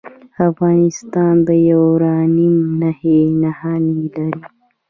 [0.49, 4.41] افغانستان د یورانیم نښې نښانې لري